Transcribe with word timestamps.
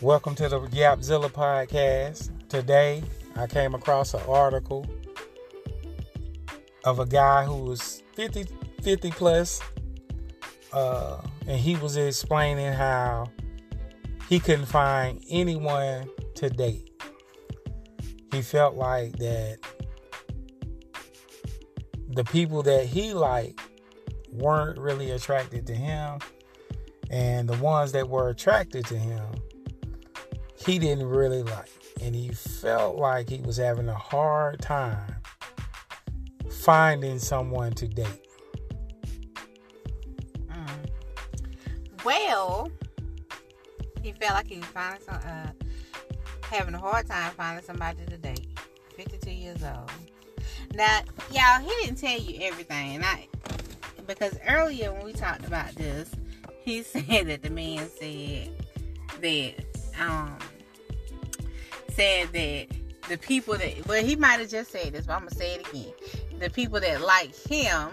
Welcome 0.00 0.36
to 0.36 0.48
the 0.48 0.60
Yapzilla 0.60 1.28
podcast. 1.28 2.30
Today, 2.48 3.02
I 3.34 3.48
came 3.48 3.74
across 3.74 4.14
an 4.14 4.20
article 4.28 4.86
of 6.84 7.00
a 7.00 7.04
guy 7.04 7.44
who 7.44 7.56
was 7.64 8.04
50, 8.14 8.44
50 8.80 9.10
plus, 9.10 9.60
uh, 10.72 11.20
and 11.48 11.58
he 11.58 11.74
was 11.74 11.96
explaining 11.96 12.72
how 12.72 13.28
he 14.28 14.38
couldn't 14.38 14.66
find 14.66 15.20
anyone 15.28 16.08
to 16.36 16.48
date. 16.48 16.92
He 18.30 18.40
felt 18.40 18.76
like 18.76 19.18
that 19.18 19.58
the 22.10 22.22
people 22.22 22.62
that 22.62 22.86
he 22.86 23.14
liked 23.14 23.60
weren't 24.30 24.78
really 24.78 25.10
attracted 25.10 25.66
to 25.66 25.74
him, 25.74 26.20
and 27.10 27.48
the 27.48 27.58
ones 27.58 27.90
that 27.90 28.08
were 28.08 28.28
attracted 28.28 28.86
to 28.86 28.96
him, 28.96 29.24
he 30.64 30.78
didn't 30.78 31.08
really 31.08 31.42
like. 31.42 31.70
And 32.00 32.14
he 32.14 32.28
felt 32.28 32.96
like 32.96 33.28
he 33.28 33.40
was 33.40 33.56
having 33.56 33.88
a 33.88 33.94
hard 33.94 34.60
time 34.60 35.16
finding 36.50 37.18
someone 37.18 37.72
to 37.72 37.88
date. 37.88 38.26
Mm. 40.48 40.90
Well, 42.04 42.70
he 44.02 44.12
felt 44.12 44.34
like 44.34 44.46
he 44.46 44.58
was 44.58 44.66
finding 44.66 45.02
some, 45.02 45.14
uh, 45.14 45.50
having 46.42 46.74
a 46.74 46.78
hard 46.78 47.06
time 47.06 47.32
finding 47.32 47.64
somebody 47.64 48.04
to 48.06 48.16
date. 48.16 48.46
52 48.96 49.30
years 49.30 49.62
old. 49.62 49.90
Now, 50.74 51.00
y'all, 51.30 51.60
he 51.60 51.70
didn't 51.84 51.98
tell 51.98 52.18
you 52.18 52.40
everything, 52.42 52.96
and 52.96 53.04
I 53.04 53.28
because 54.08 54.38
earlier 54.48 54.92
when 54.92 55.04
we 55.04 55.12
talked 55.12 55.46
about 55.46 55.72
this, 55.76 56.10
he 56.64 56.82
said 56.82 57.28
that 57.28 57.42
the 57.42 57.50
man 57.50 57.88
said 57.88 58.50
that 59.20 59.64
um 60.00 60.36
said 61.98 62.32
that 62.32 62.66
the 63.08 63.18
people 63.18 63.56
that 63.56 63.86
well 63.86 64.04
he 64.04 64.14
might 64.14 64.38
have 64.40 64.48
just 64.48 64.70
said 64.70 64.92
this, 64.92 65.06
but 65.06 65.14
I'm 65.14 65.20
gonna 65.20 65.34
say 65.34 65.54
it 65.54 65.68
again. 65.68 65.92
The 66.38 66.50
people 66.50 66.78
that 66.80 67.00
like 67.00 67.34
him, 67.34 67.90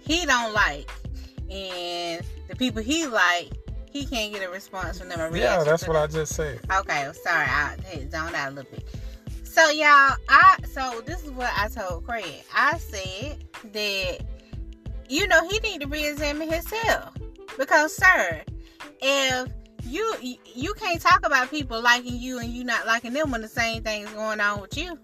he 0.00 0.24
don't 0.26 0.52
like, 0.52 0.88
and 1.50 2.24
the 2.48 2.54
people 2.56 2.82
he 2.82 3.06
like, 3.06 3.50
he 3.90 4.06
can't 4.06 4.32
get 4.32 4.46
a 4.46 4.50
response 4.50 4.98
from 4.98 5.08
them. 5.08 5.34
yeah, 5.34 5.64
that's 5.64 5.88
what 5.88 5.94
them. 5.94 6.02
I 6.02 6.06
just 6.06 6.34
said. 6.34 6.60
Okay, 6.72 7.10
sorry, 7.24 7.46
I 7.46 7.76
zoned 8.10 8.34
out 8.34 8.52
a 8.52 8.54
little 8.54 8.70
bit. 8.70 8.88
So 9.42 9.70
y'all, 9.70 10.14
I 10.28 10.58
so 10.72 11.02
this 11.04 11.24
is 11.24 11.32
what 11.32 11.50
I 11.56 11.68
told 11.68 12.06
Craig. 12.06 12.44
I 12.54 12.78
said 12.78 13.44
that 13.72 14.18
you 15.08 15.26
know 15.26 15.48
he 15.48 15.58
need 15.60 15.80
to 15.80 15.88
re-examine 15.88 16.48
himself 16.48 17.14
because, 17.58 17.96
sir, 17.96 18.44
if 19.00 19.48
you 19.82 20.14
you 20.44 20.74
can't 20.74 21.00
talk 21.00 21.24
about 21.24 21.50
people 21.50 21.80
liking 21.80 22.16
you 22.16 22.38
and 22.38 22.50
you 22.50 22.64
not 22.64 22.86
liking 22.86 23.12
them 23.12 23.30
when 23.30 23.40
the 23.40 23.48
same 23.48 23.82
thing 23.82 24.04
is 24.04 24.10
going 24.10 24.40
on 24.40 24.60
with 24.60 24.76
you. 24.76 24.98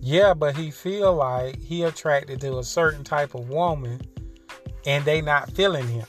Yeah, 0.00 0.34
but 0.34 0.56
he 0.56 0.70
feel 0.70 1.14
like 1.14 1.60
he 1.60 1.84
attracted 1.84 2.40
to 2.40 2.58
a 2.58 2.64
certain 2.64 3.04
type 3.04 3.34
of 3.34 3.48
woman 3.48 4.00
and 4.84 5.04
they 5.04 5.20
not 5.20 5.52
feeling 5.52 5.86
him. 5.86 6.06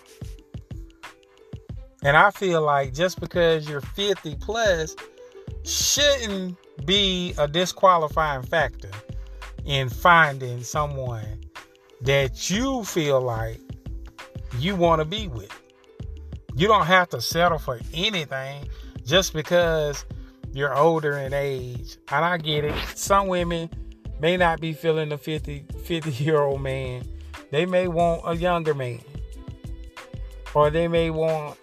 And 2.03 2.17
I 2.17 2.31
feel 2.31 2.61
like 2.61 2.94
just 2.94 3.19
because 3.19 3.69
you're 3.69 3.81
50 3.81 4.35
plus 4.38 4.95
shouldn't 5.63 6.57
be 6.85 7.33
a 7.38 7.47
disqualifying 7.47 8.44
factor 8.44 8.89
in 9.66 9.89
finding 9.89 10.63
someone 10.63 11.41
that 12.01 12.49
you 12.49 12.83
feel 12.83 13.21
like 13.21 13.61
you 14.57 14.75
want 14.75 14.99
to 14.99 15.05
be 15.05 15.27
with. 15.27 15.62
You 16.55 16.67
don't 16.67 16.85
have 16.85 17.09
to 17.09 17.21
settle 17.21 17.57
for 17.57 17.79
anything 17.93 18.67
just 19.05 19.33
because 19.33 20.05
you're 20.53 20.75
older 20.75 21.17
in 21.17 21.33
age. 21.33 21.97
And 22.09 22.23
I 22.23 22.38
get 22.38 22.63
it. 22.63 22.75
Some 22.95 23.28
women 23.28 23.69
may 24.19 24.38
not 24.38 24.61
be 24.61 24.73
feeling 24.73 25.11
a 25.11 25.17
50, 25.17 25.66
50 25.83 26.11
year 26.23 26.41
old 26.41 26.61
man. 26.61 27.03
They 27.51 27.66
may 27.66 27.88
want 27.88 28.22
a 28.25 28.35
younger 28.35 28.73
man. 28.73 29.01
Or 30.53 30.69
they 30.69 30.88
may 30.88 31.09
want 31.09 31.57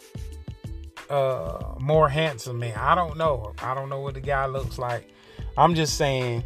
a 1.09 1.77
more 1.79 2.09
handsome 2.09 2.59
man. 2.59 2.77
I 2.77 2.95
don't 2.95 3.17
know. 3.17 3.53
I 3.63 3.75
don't 3.75 3.89
know 3.89 4.01
what 4.01 4.15
the 4.15 4.21
guy 4.21 4.47
looks 4.47 4.79
like. 4.79 5.09
I'm 5.57 5.75
just 5.75 5.97
saying, 5.97 6.45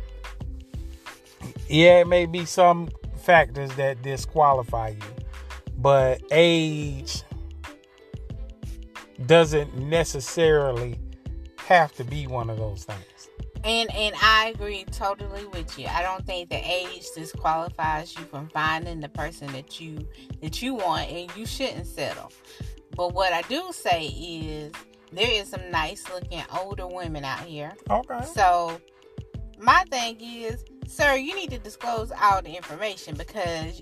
yeah, 1.68 2.00
it 2.00 2.08
may 2.08 2.26
be 2.26 2.44
some 2.44 2.88
factors 3.16 3.74
that 3.76 4.02
disqualify 4.02 4.88
you, 4.88 5.24
but 5.78 6.22
age 6.30 7.23
doesn't 9.26 9.76
necessarily 9.76 10.98
have 11.56 11.92
to 11.94 12.04
be 12.04 12.26
one 12.26 12.50
of 12.50 12.58
those 12.58 12.84
things. 12.84 13.28
And 13.64 13.90
and 13.94 14.14
I 14.20 14.52
agree 14.54 14.84
totally 14.84 15.46
with 15.46 15.78
you. 15.78 15.86
I 15.86 16.02
don't 16.02 16.26
think 16.26 16.50
the 16.50 16.56
age 16.56 17.06
disqualifies 17.14 18.14
you 18.16 18.24
from 18.24 18.48
finding 18.48 19.00
the 19.00 19.08
person 19.08 19.50
that 19.52 19.80
you 19.80 20.06
that 20.42 20.60
you 20.60 20.74
want 20.74 21.10
and 21.10 21.34
you 21.34 21.46
shouldn't 21.46 21.86
settle. 21.86 22.30
But 22.94 23.14
what 23.14 23.32
I 23.32 23.42
do 23.42 23.70
say 23.72 24.06
is 24.06 24.72
there 25.12 25.30
is 25.30 25.48
some 25.48 25.70
nice 25.70 26.04
looking 26.12 26.42
older 26.54 26.86
women 26.86 27.24
out 27.24 27.40
here. 27.40 27.72
Okay. 27.88 28.20
So 28.34 28.78
my 29.58 29.84
thing 29.88 30.18
is, 30.20 30.62
sir, 30.86 31.14
you 31.14 31.34
need 31.34 31.50
to 31.50 31.58
disclose 31.58 32.12
all 32.20 32.42
the 32.42 32.54
information 32.54 33.14
because 33.14 33.80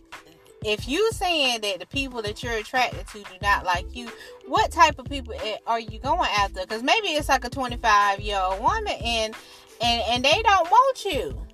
if 0.65 0.89
you 0.89 1.11
saying 1.13 1.61
that 1.63 1.81
the 1.81 1.87
people 1.87 2.23
that 2.23 2.43
you're 2.43 2.55
attracted 2.55 3.07
to 3.09 3.19
do 3.19 3.35
not 3.41 3.65
like 3.65 3.95
you, 3.95 4.09
what 4.47 4.71
type 4.71 4.99
of 4.99 5.07
people 5.07 5.35
are 5.67 5.81
you 5.81 5.99
going 5.99 6.29
after? 6.39 6.61
Because 6.61 6.83
maybe 6.83 7.09
it's 7.09 7.29
like 7.29 7.45
a 7.45 7.51
25 7.51 8.21
year 8.21 8.39
old 8.41 8.61
woman 8.61 8.95
and 9.05 9.35
and 9.83 10.03
and 10.09 10.25
they 10.25 10.43
don't 10.43 10.71
want 10.71 11.05
you. 11.05 11.47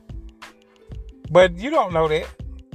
But 1.30 1.58
you 1.58 1.70
don't 1.70 1.92
know 1.92 2.08
that. 2.08 2.26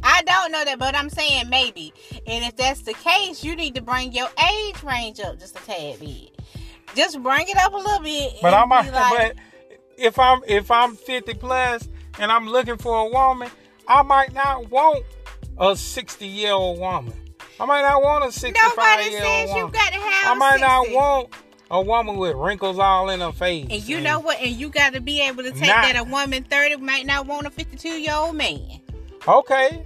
I 0.04 0.22
don't 0.24 0.52
know 0.52 0.66
that, 0.66 0.80
but 0.80 0.96
I'm 0.96 1.10
saying 1.10 1.50
maybe. 1.50 1.94
And 2.28 2.44
if 2.44 2.56
that's 2.56 2.82
the 2.82 2.94
case, 2.94 3.44
you 3.44 3.56
need 3.56 3.76
to 3.76 3.82
bring 3.82 4.12
your 4.12 4.28
age 4.52 4.84
range 4.84 5.20
up 5.20 5.40
just 5.40 5.58
a 5.58 5.64
tad 5.64 6.00
bit. 6.00 6.38
Just 6.96 7.22
bring 7.24 7.48
it 7.48 7.58
up 7.58 7.74
a 7.74 7.78
little 7.78 8.00
bit. 8.00 8.34
But 8.42 8.54
I'm 8.54 8.70
like, 8.70 8.92
but 8.92 9.36
if 9.98 10.20
I'm 10.20 10.42
if 10.48 10.70
I'm 10.70 10.96
50 10.96 11.36
plus 11.36 11.88
and 12.20 12.32
I'm 12.32 12.48
looking 12.48 12.78
for 12.78 13.08
a 13.08 13.10
woman, 13.10 13.50
I 13.88 14.02
might 14.04 14.34
not 14.34 14.70
want 14.70 15.06
a 15.58 15.76
60 15.76 16.26
year 16.28 16.52
old 16.52 16.80
woman. 16.80 17.14
I 17.60 17.66
might 17.66 17.82
not 17.82 18.02
want 18.02 18.26
a 18.26 18.32
65 18.32 19.12
year 19.12 19.24
old 19.24 19.50
woman. 19.50 19.66
You 19.66 19.72
gotta 19.72 19.96
have 19.96 20.32
I 20.32 20.40
might 20.40 20.60
60. 20.60 20.68
not 20.68 20.92
want 20.92 21.30
a 21.72 21.82
woman 21.82 22.18
with 22.18 22.36
wrinkles 22.36 22.80
all 22.80 23.10
in 23.10 23.20
her 23.20 23.32
face. 23.32 23.68
And 23.70 23.88
you 23.88 23.98
and 23.98 24.06
know 24.06 24.20
what? 24.20 24.40
And 24.40 24.52
you 24.52 24.70
got 24.70 24.94
to 24.94 25.02
be 25.02 25.22
able 25.22 25.44
to 25.44 25.52
take 25.52 25.68
not, 25.68 25.84
that 25.84 25.96
a 25.96 26.04
woman 26.04 26.44
30 26.44 26.78
might 26.78 27.06
not 27.06 27.26
want 27.26 27.48
a 27.48 27.50
52 27.50 27.88
year 27.90 28.14
old 28.14 28.36
man. 28.36 28.80
Okay. 29.28 29.86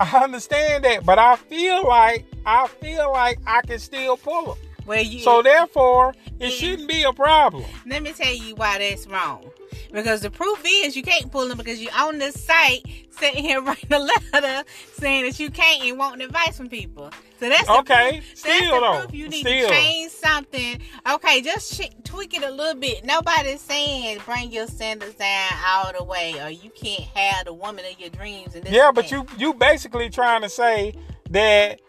I 0.00 0.24
understand 0.24 0.84
that, 0.84 1.04
but 1.04 1.18
I 1.18 1.36
feel 1.36 1.86
like 1.86 2.26
I 2.44 2.66
feel 2.66 3.12
like 3.12 3.38
I 3.46 3.60
can 3.62 3.78
still 3.78 4.16
pull 4.16 4.54
them. 4.54 4.56
Well, 4.84 5.02
you, 5.02 5.20
so 5.20 5.42
therefore, 5.42 6.14
it 6.40 6.50
shouldn't 6.50 6.88
be 6.88 7.04
a 7.04 7.12
problem. 7.12 7.64
Let 7.86 8.02
me 8.02 8.12
tell 8.12 8.34
you 8.34 8.56
why 8.56 8.78
that's 8.78 9.06
wrong. 9.06 9.48
Because 9.92 10.22
the 10.22 10.30
proof 10.30 10.62
is 10.66 10.96
you 10.96 11.02
can't 11.02 11.30
pull 11.30 11.48
them 11.48 11.58
because 11.58 11.80
you're 11.80 11.92
on 11.94 12.18
this 12.18 12.42
site 12.42 12.82
sitting 13.10 13.44
here 13.44 13.60
writing 13.62 13.92
a 13.92 13.98
letter 13.98 14.64
saying 14.94 15.24
that 15.24 15.38
you 15.38 15.50
can't 15.50 15.84
and 15.84 15.98
wanting 15.98 16.22
advice 16.26 16.56
from 16.56 16.68
people. 16.68 17.10
So 17.38 17.48
that's 17.48 17.68
okay. 17.68 18.12
Proof. 18.12 18.38
Still 18.38 18.80
that's 18.80 18.96
the 18.96 19.00
proof 19.02 19.14
you 19.14 19.28
need 19.28 19.40
Still. 19.40 19.68
to 19.68 19.74
change 19.74 20.12
something. 20.12 20.80
Okay, 21.10 21.42
just 21.42 21.74
sh- 21.74 21.90
tweak 22.04 22.34
it 22.34 22.42
a 22.42 22.50
little 22.50 22.80
bit. 22.80 23.04
Nobody's 23.04 23.60
saying 23.60 24.20
bring 24.24 24.50
your 24.50 24.66
standards 24.66 25.14
down 25.14 25.50
all 25.66 25.92
the 25.92 26.04
way, 26.04 26.40
or 26.40 26.48
you 26.48 26.70
can't 26.70 27.08
have 27.14 27.44
the 27.44 27.52
woman 27.52 27.84
of 27.90 28.00
your 28.00 28.10
dreams. 28.10 28.54
And 28.54 28.66
yeah, 28.68 28.92
but 28.94 29.10
you 29.10 29.26
you 29.36 29.52
basically 29.54 30.08
trying 30.08 30.42
to 30.42 30.48
say 30.48 30.94
that 31.30 31.80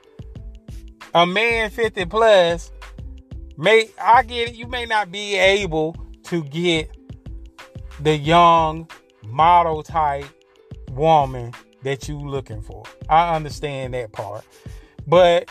a 1.13 1.25
man 1.25 1.69
fifty 1.69 2.05
plus 2.05 2.71
may 3.57 3.89
I 4.01 4.23
get 4.23 4.49
it. 4.49 4.55
You 4.55 4.67
may 4.67 4.85
not 4.85 5.11
be 5.11 5.35
able 5.35 5.95
to 6.23 6.43
get 6.45 6.89
the 7.99 8.15
young 8.15 8.89
model 9.25 9.83
type 9.83 10.25
woman 10.91 11.53
that 11.83 12.07
you 12.07 12.17
looking 12.17 12.61
for. 12.61 12.83
I 13.09 13.35
understand 13.35 13.93
that 13.93 14.11
part. 14.11 14.43
But 15.07 15.49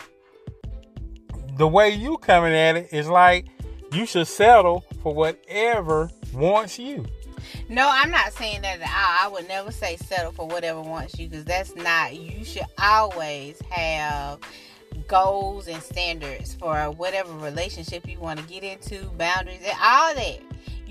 the 1.57 1.67
way 1.67 1.89
you 1.89 2.17
coming 2.17 2.53
at 2.53 2.75
it 2.75 2.89
is 2.91 3.07
like 3.07 3.45
you 3.91 4.05
should 4.05 4.27
settle 4.27 4.83
for 5.01 5.13
whatever 5.13 6.09
wants 6.33 6.79
you. 6.79 7.05
No, 7.69 7.89
I'm 7.91 8.09
not 8.09 8.33
saying 8.33 8.61
that 8.61 8.81
at 8.81 8.87
all. 8.87 9.27
I 9.27 9.27
would 9.31 9.47
never 9.47 9.71
say 9.71 9.97
settle 9.97 10.31
for 10.31 10.47
whatever 10.47 10.81
wants 10.81 11.19
you 11.19 11.27
because 11.27 11.45
that's 11.45 11.75
not. 11.75 12.15
You 12.15 12.43
should 12.43 12.65
always 12.81 13.61
have 13.69 14.39
goals 15.07 15.67
and 15.67 15.81
standards 15.81 16.55
for 16.55 16.75
whatever 16.91 17.33
relationship 17.33 18.07
you 18.07 18.19
want 18.19 18.39
to 18.39 18.45
get 18.47 18.63
into, 18.63 19.05
boundaries, 19.17 19.61
and 19.63 19.77
all 19.81 20.15
that. 20.15 20.39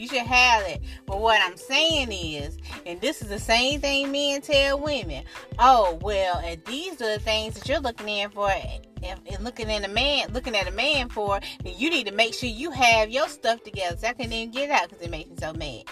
You 0.02 0.08
should 0.08 0.26
have 0.26 0.66
it. 0.66 0.82
But 1.06 1.20
what 1.20 1.40
I'm 1.40 1.56
saying 1.56 2.10
is, 2.10 2.58
and 2.84 3.00
this 3.00 3.22
is 3.22 3.28
the 3.28 3.38
same 3.38 3.80
thing 3.80 4.10
men 4.10 4.40
tell 4.40 4.80
women. 4.80 5.22
Oh, 5.60 5.96
well, 6.02 6.38
and 6.38 6.60
these 6.64 7.00
are 7.00 7.12
the 7.12 7.20
things 7.20 7.54
that 7.54 7.68
you're 7.68 7.78
looking 7.78 8.08
in 8.08 8.28
for. 8.30 8.50
and 8.50 9.20
looking 9.44 9.70
at 9.70 9.84
a 9.84 9.88
man, 9.88 10.32
looking 10.32 10.56
at 10.56 10.66
a 10.66 10.72
man 10.72 11.08
for, 11.08 11.38
then 11.62 11.74
you 11.76 11.88
need 11.88 12.08
to 12.08 12.12
make 12.12 12.34
sure 12.34 12.48
you 12.48 12.72
have 12.72 13.10
your 13.10 13.28
stuff 13.28 13.62
together. 13.62 13.96
So 13.96 14.08
I 14.08 14.14
can 14.14 14.32
even 14.32 14.50
get 14.50 14.70
out 14.70 14.88
because 14.88 15.04
it 15.04 15.10
makes 15.12 15.30
me 15.30 15.36
so 15.38 15.52
mad. 15.52 15.84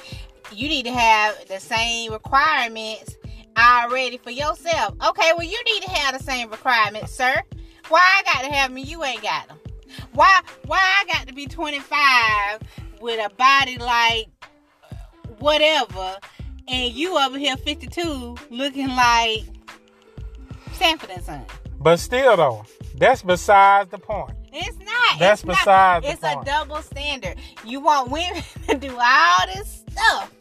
You 0.51 0.69
need 0.69 0.87
to 0.87 0.93
have 0.93 1.47
the 1.47 1.61
same 1.61 2.11
requirements 2.11 3.17
already 3.57 4.17
for 4.17 4.31
yourself. 4.33 4.97
Okay, 5.07 5.31
well 5.39 5.47
you 5.47 5.63
need 5.67 5.85
to 5.85 5.91
have 5.91 6.19
the 6.19 6.25
same 6.25 6.51
requirements, 6.51 7.13
sir. 7.13 7.41
Why 7.89 8.01
I 8.01 8.23
got 8.25 8.43
to 8.43 8.53
have 8.53 8.71
them? 8.71 8.79
You 8.79 9.05
ain't 9.05 9.23
got 9.23 9.47
them. 9.47 9.59
Why? 10.15 10.41
Why 10.67 10.81
I 10.81 11.05
got 11.13 11.29
to 11.29 11.33
be 11.33 11.47
25 11.47 12.61
with 13.01 13.25
a 13.25 13.35
body 13.35 13.79
like 13.79 14.29
whatever, 15.39 16.17
and 16.69 16.93
you 16.93 17.19
over 17.19 17.39
here 17.39 17.57
52 17.57 18.37
looking 18.51 18.89
like 18.89 19.45
Sanford 20.73 21.11
and 21.11 21.23
Son? 21.25 21.45
But 21.79 21.99
still, 21.99 22.37
though, 22.37 22.65
that's 22.97 23.23
besides 23.23 23.91
the 23.91 23.99
point. 23.99 24.37
It's 24.53 24.79
not. 24.79 25.19
That's 25.19 25.43
it's 25.43 25.47
not. 25.47 25.57
besides 25.57 26.07
the 26.07 26.13
It's 26.13 26.23
a 26.23 26.45
double 26.45 26.83
standard. 26.83 27.37
You 27.65 27.81
want 27.81 28.11
women 28.11 28.43
to 28.69 28.77
do 28.77 28.97
all 28.99 29.47
this 29.55 29.85
stuff 29.91 30.33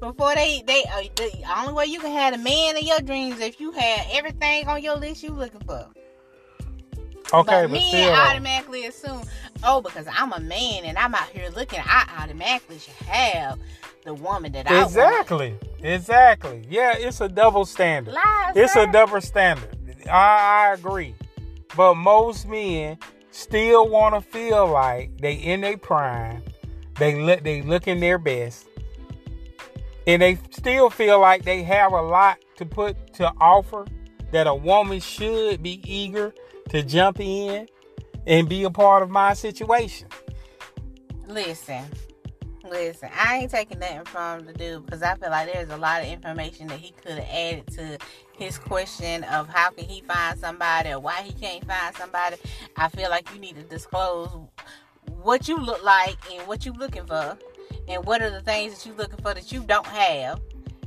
before 0.00 0.34
they 0.34 0.62
they. 0.66 0.84
Uh, 0.84 1.02
the 1.16 1.42
only 1.58 1.72
way 1.72 1.86
you 1.86 2.00
can 2.00 2.12
have 2.12 2.34
a 2.34 2.38
man 2.38 2.76
in 2.76 2.86
your 2.86 3.00
dreams 3.00 3.40
if 3.40 3.60
you 3.60 3.72
had 3.72 4.06
everything 4.12 4.66
on 4.68 4.82
your 4.82 4.96
list 4.96 5.22
you 5.22 5.30
looking 5.30 5.60
for. 5.60 5.86
Okay, 7.32 7.62
but 7.62 7.62
but, 7.62 7.70
men 7.70 7.82
still, 7.82 8.14
automatically 8.14 8.86
assume, 8.86 9.22
oh, 9.64 9.80
because 9.80 10.06
I'm 10.10 10.32
a 10.32 10.40
man 10.40 10.84
and 10.84 10.96
I'm 10.96 11.14
out 11.14 11.28
here 11.28 11.50
looking, 11.50 11.80
I 11.84 12.22
automatically 12.22 12.78
should 12.78 12.94
have 13.06 13.58
the 14.04 14.14
woman 14.14 14.52
that 14.52 14.70
I 14.70 14.74
want. 14.74 14.86
Exactly. 14.86 15.58
Exactly. 15.82 16.64
Yeah, 16.70 16.94
it's 16.96 17.20
a 17.20 17.28
double 17.28 17.64
standard. 17.64 18.14
Lies, 18.14 18.52
It's 18.56 18.72
sir. 18.74 18.88
a 18.88 18.92
double 18.92 19.20
standard. 19.20 19.76
I, 20.08 20.68
I 20.70 20.74
agree. 20.74 21.14
But 21.76 21.96
most 21.96 22.48
men 22.48 22.98
still 23.30 23.88
want 23.88 24.14
to 24.14 24.20
feel 24.20 24.66
like 24.66 25.18
they 25.20 25.34
in 25.34 25.60
their 25.60 25.76
prime. 25.76 26.42
They 26.98 27.20
look 27.20 27.42
they 27.42 27.62
looking 27.62 28.00
their 28.00 28.18
best. 28.18 28.66
And 30.06 30.22
they 30.22 30.38
still 30.50 30.88
feel 30.88 31.20
like 31.20 31.44
they 31.44 31.62
have 31.64 31.92
a 31.92 32.00
lot 32.00 32.38
to 32.56 32.64
put 32.64 33.14
to 33.14 33.30
offer 33.40 33.84
that 34.30 34.46
a 34.46 34.54
woman 34.54 35.00
should 35.00 35.62
be 35.62 35.80
eager 35.84 36.32
to 36.70 36.82
jump 36.82 37.20
in 37.20 37.68
and 38.26 38.48
be 38.48 38.64
a 38.64 38.70
part 38.70 39.02
of 39.02 39.10
my 39.10 39.34
situation. 39.34 40.08
Listen, 41.26 41.84
listen. 42.64 43.08
I 43.14 43.38
ain't 43.38 43.50
taking 43.50 43.78
nothing 43.78 44.04
from 44.04 44.46
the 44.46 44.52
dude 44.52 44.86
because 44.86 45.02
I 45.02 45.14
feel 45.16 45.30
like 45.30 45.52
there's 45.52 45.70
a 45.70 45.76
lot 45.76 46.02
of 46.02 46.08
information 46.08 46.68
that 46.68 46.78
he 46.78 46.92
could 46.92 47.18
have 47.18 47.28
added 47.30 47.66
to 47.74 47.98
his 48.36 48.58
question 48.58 49.24
of 49.24 49.48
how 49.48 49.70
can 49.70 49.84
he 49.84 50.02
find 50.02 50.38
somebody 50.38 50.90
or 50.90 51.00
why 51.00 51.22
he 51.22 51.32
can't 51.32 51.64
find 51.64 51.94
somebody. 51.96 52.36
I 52.76 52.88
feel 52.88 53.10
like 53.10 53.32
you 53.32 53.40
need 53.40 53.56
to 53.56 53.62
disclose 53.62 54.28
what 55.22 55.48
you 55.48 55.56
look 55.56 55.82
like 55.82 56.16
and 56.32 56.46
what 56.46 56.64
you're 56.64 56.74
looking 56.74 57.06
for, 57.06 57.36
and 57.88 58.04
what 58.04 58.22
are 58.22 58.30
the 58.30 58.40
things 58.40 58.74
that 58.74 58.86
you're 58.86 58.96
looking 58.96 59.18
for 59.22 59.34
that 59.34 59.50
you 59.52 59.60
don't 59.60 59.86
have. 59.86 60.40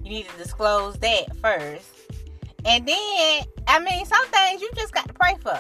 You 0.04 0.10
need 0.10 0.30
to 0.30 0.38
disclose 0.38 0.96
that 1.00 1.36
first, 1.38 1.90
and 2.66 2.88
then 2.88 3.44
I 3.68 3.80
mean 3.80 4.06
some 4.06 4.26
things 4.28 4.62
you 4.62 4.70
just 4.76 4.94
got 4.94 5.08
to 5.08 5.14
pray 5.14 5.36
for. 5.42 5.60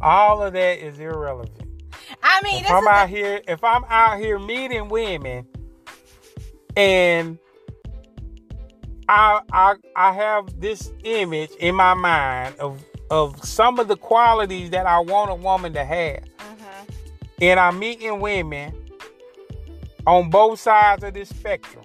All 0.00 0.42
of 0.42 0.52
that 0.52 0.84
is 0.84 0.98
irrelevant. 0.98 1.60
I 2.22 2.40
mean, 2.42 2.56
if 2.56 2.62
this 2.62 2.70
I'm 2.70 2.82
is 2.82 2.88
out 2.88 3.08
here, 3.08 3.40
if 3.48 3.64
I'm 3.64 3.84
out 3.88 4.18
here 4.18 4.38
meeting 4.38 4.88
women, 4.88 5.46
and 6.76 7.38
I 9.08 9.40
I 9.52 9.74
I 9.96 10.12
have 10.12 10.60
this 10.60 10.92
image 11.04 11.50
in 11.58 11.74
my 11.74 11.94
mind 11.94 12.56
of 12.58 12.82
of 13.10 13.42
some 13.44 13.78
of 13.78 13.88
the 13.88 13.96
qualities 13.96 14.70
that 14.70 14.86
I 14.86 14.98
want 14.98 15.30
a 15.30 15.34
woman 15.34 15.72
to 15.74 15.84
have, 15.84 16.24
Mhm. 16.38 16.88
and 17.42 17.60
I'm 17.60 17.78
meeting 17.78 18.20
women 18.20 18.74
on 20.06 20.30
both 20.30 20.60
sides 20.60 21.04
of 21.04 21.14
this 21.14 21.28
spectrum. 21.28 21.84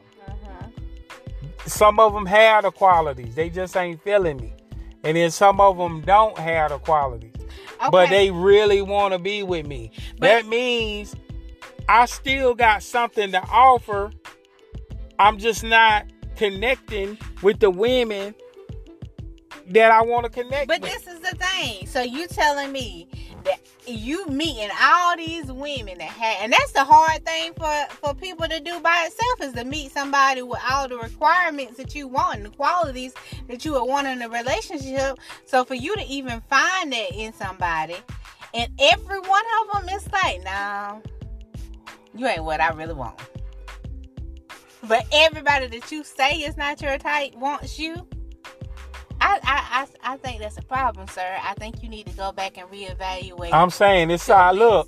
Some 1.65 1.99
of 1.99 2.13
them 2.13 2.25
have 2.25 2.63
the 2.63 2.71
qualities, 2.71 3.35
they 3.35 3.49
just 3.49 3.75
ain't 3.77 4.01
feeling 4.03 4.37
me, 4.37 4.53
and 5.03 5.15
then 5.15 5.31
some 5.31 5.59
of 5.61 5.77
them 5.77 6.01
don't 6.01 6.37
have 6.37 6.71
the 6.71 6.79
qualities 6.79 7.33
but 7.91 8.09
they 8.09 8.31
really 8.31 8.81
want 8.81 9.13
to 9.13 9.19
be 9.19 9.43
with 9.43 9.65
me. 9.65 9.91
But- 10.19 10.27
that 10.27 10.47
means 10.47 11.15
I 11.87 12.05
still 12.05 12.53
got 12.53 12.83
something 12.83 13.31
to 13.31 13.41
offer. 13.49 14.11
I'm 15.17 15.37
just 15.37 15.63
not 15.63 16.05
connecting 16.35 17.17
with 17.41 17.59
the 17.59 17.69
women 17.69 18.35
that 19.67 19.91
I 19.91 20.01
want 20.01 20.25
to 20.25 20.29
connect 20.29 20.67
with. 20.67 20.81
But 20.81 20.81
with. 20.81 20.91
this 20.91 21.13
is 21.13 21.19
the 21.19 21.35
thing. 21.35 21.87
So 21.87 22.01
you 22.01 22.27
telling 22.27 22.71
me 22.71 23.07
that 23.45 23.59
you 23.87 24.27
meeting 24.27 24.69
all 24.81 25.17
these 25.17 25.51
women 25.51 25.97
that 25.97 26.09
have, 26.09 26.37
and 26.43 26.53
that's 26.53 26.71
the 26.71 26.83
hard 26.83 27.25
thing 27.25 27.53
for 27.53 27.95
for 27.95 28.13
people 28.13 28.47
to 28.47 28.59
do 28.59 28.79
by 28.79 29.07
itself 29.07 29.49
is 29.49 29.53
to 29.53 29.65
meet 29.65 29.91
somebody 29.91 30.41
with 30.41 30.59
all 30.69 30.87
the 30.87 30.97
requirements 30.97 31.77
that 31.77 31.95
you 31.95 32.07
want 32.07 32.37
and 32.37 32.45
the 32.45 32.49
qualities 32.49 33.13
that 33.47 33.65
you 33.65 33.73
would 33.73 33.85
want 33.85 34.07
in 34.07 34.21
a 34.21 34.29
relationship. 34.29 35.17
So 35.45 35.63
for 35.63 35.75
you 35.75 35.95
to 35.95 36.05
even 36.05 36.41
find 36.41 36.91
that 36.91 37.11
in 37.13 37.33
somebody, 37.33 37.95
and 38.53 38.71
every 38.79 39.19
one 39.19 39.43
of 39.61 39.81
them 39.81 39.89
is 39.89 40.11
like, 40.11 40.43
no, 40.43 41.01
you 42.15 42.27
ain't 42.27 42.43
what 42.43 42.61
I 42.61 42.69
really 42.69 42.93
want. 42.93 43.19
But 44.87 45.05
everybody 45.11 45.67
that 45.67 45.91
you 45.91 46.03
say 46.03 46.37
is 46.37 46.55
not 46.55 46.81
your 46.81 46.97
type 46.97 47.35
wants 47.35 47.77
you. 47.77 48.07
I, 49.49 49.55
I, 49.57 49.81
I, 49.81 50.13
I 50.13 50.17
think 50.17 50.39
that's 50.41 50.57
a 50.57 50.61
problem, 50.61 51.07
sir. 51.07 51.37
I 51.43 51.55
think 51.55 51.81
you 51.81 51.89
need 51.89 52.05
to 52.05 52.13
go 52.13 52.31
back 52.31 52.57
and 52.57 52.69
reevaluate. 52.69 53.49
I'm 53.51 53.71
saying 53.71 54.11
it's 54.11 54.29
uh, 54.29 54.51
look, 54.51 54.87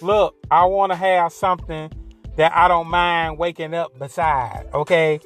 look. 0.00 0.34
I 0.50 0.64
want 0.64 0.92
to 0.92 0.96
have 0.96 1.30
something 1.30 1.92
that 2.36 2.56
I 2.56 2.68
don't 2.68 2.88
mind 2.88 3.36
waking 3.38 3.74
up 3.74 3.98
beside. 3.98 4.66
Okay, 4.72 5.20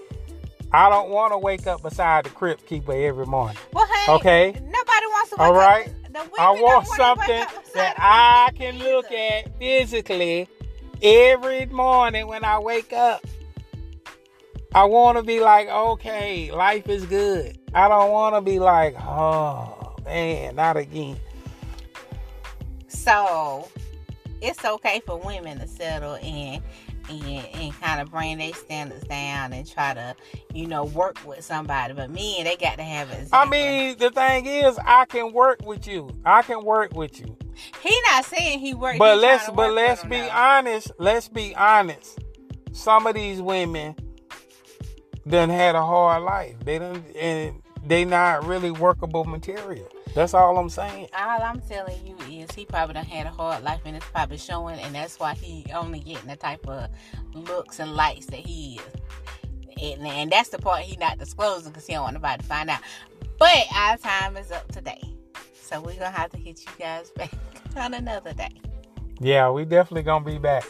I 0.73 0.88
don't 0.88 1.11
want 1.11 1.32
to 1.32 1.38
wake 1.38 1.69
up 1.69 1.82
beside 1.82 2.25
the 2.25 2.31
crypt 2.31 2.67
keeper 2.67 2.93
every 2.93 3.26
morning. 3.26 3.56
Well, 3.73 3.87
hey, 3.87 4.12
Okay. 4.14 4.52
Nobody 4.55 5.06
wants 5.06 5.31
to. 5.31 5.37
Wake 5.37 5.46
All 5.46 5.55
right. 5.55 5.93
I 6.38 6.50
want 6.50 6.87
something 6.88 7.29
wake 7.29 7.40
up 7.40 7.64
beside 7.64 7.75
that 7.75 7.94
I 7.99 8.50
can 8.56 8.75
either. 8.76 8.84
look 8.84 9.12
at 9.12 9.58
physically 9.58 10.49
every 11.00 11.67
morning 11.67 12.26
when 12.26 12.44
I 12.44 12.58
wake 12.58 12.93
up. 12.93 13.25
I 14.75 14.84
want 14.84 15.19
to 15.19 15.23
be 15.23 15.38
like, 15.38 15.69
okay, 15.69 16.50
life 16.50 16.88
is 16.88 17.06
good. 17.06 17.58
I 17.74 17.88
don't 17.88 18.10
want 18.10 18.34
to 18.34 18.40
be 18.40 18.58
like, 18.58 18.94
oh 19.00 19.96
man, 20.04 20.56
not 20.56 20.76
again. 20.76 21.16
So 22.88 23.69
it's 24.41 24.64
okay 24.64 25.00
for 25.06 25.19
women 25.19 25.58
to 25.60 25.69
settle 25.69 26.14
in 26.14 26.62
and 27.08 27.46
and 27.55 27.81
kind 27.81 28.00
of 28.00 28.10
bring 28.10 28.38
their 28.38 28.52
standards 28.52 29.05
down 29.05 29.52
and 29.52 29.69
try 29.69 29.94
to, 29.94 30.14
you 30.55 30.67
know, 30.67 30.84
work 30.84 31.19
with 31.26 31.44
somebody. 31.44 31.94
But 31.94 32.10
men, 32.10 32.44
they 32.44 32.56
got 32.56 32.76
to 32.76 32.82
have 32.82 33.10
it. 33.10 33.29
I 33.32 33.48
mean, 33.48 33.96
the 33.98 34.10
thing 34.10 34.46
is, 34.46 34.79
I 34.84 35.05
can 35.06 35.32
work 35.32 35.64
with 35.64 35.86
you. 35.86 36.10
I 36.24 36.43
can 36.43 36.64
work 36.64 36.94
with 36.94 37.19
you. 37.20 37.36
he 37.82 38.00
not 38.10 38.24
saying 38.24 38.60
he 38.60 38.74
worked. 38.74 38.98
But 38.98 39.19
let's 39.19 39.48
but 39.50 39.72
let's 39.72 40.05
be 40.05 40.20
honest. 40.20 40.93
Let's 40.98 41.29
be 41.29 41.55
honest. 41.55 42.19
Some 42.72 43.06
of 43.06 43.14
these 43.14 43.41
women 43.41 43.94
done 45.29 45.50
had 45.50 45.74
a 45.74 45.82
hard 45.82 46.22
life. 46.22 46.56
They 46.64 46.79
done 46.79 47.05
and 47.19 47.62
they 47.84 48.05
not 48.05 48.44
really 48.44 48.70
workable 48.70 49.24
material. 49.24 49.88
That's 50.14 50.34
all 50.34 50.58
I'm 50.58 50.69
saying. 50.69 51.08
All 51.17 51.43
I'm 51.43 51.60
telling 51.62 52.06
you 52.06 52.17
is 52.31 52.50
he 52.52 52.64
probably 52.64 52.94
done 52.94 53.05
had 53.05 53.26
a 53.26 53.31
hard 53.31 53.64
life 53.64 53.81
and 53.84 53.96
it's 53.96 54.06
probably 54.06 54.36
showing, 54.36 54.79
and 54.79 54.94
that's 54.94 55.19
why 55.19 55.34
he 55.34 55.64
only 55.72 56.00
getting 56.00 56.29
the 56.29 56.36
type 56.36 56.67
of 56.69 56.88
looks 57.32 57.81
and 57.81 57.94
lights 57.94 58.26
that 58.26 58.41
he 58.41 58.79
is. 58.79 59.98
And, 59.98 60.06
and 60.06 60.31
that's 60.31 60.50
the 60.50 60.58
part 60.58 60.82
he 60.82 60.96
not 60.96 61.19
disclosing 61.19 61.72
because 61.72 61.86
he 61.86 61.94
don't 61.94 62.02
want 62.02 62.14
nobody 62.14 62.43
to 62.43 62.48
find 62.48 62.70
out. 62.70 62.81
But 63.38 63.67
our 63.74 63.96
time 63.96 64.36
is 64.36 64.52
up 64.52 64.70
today. 64.70 65.02
So 65.55 65.81
we're 65.81 65.94
to 65.94 66.10
have 66.10 66.31
to 66.31 66.36
hit 66.36 66.60
you 66.60 66.72
guys 66.79 67.10
back 67.17 67.32
on 67.76 67.94
another 67.94 68.34
day. 68.34 68.60
Yeah, 69.19 69.50
we 69.50 69.64
definitely 69.64 70.02
gonna 70.02 70.24
be 70.24 70.38
back. 70.38 70.64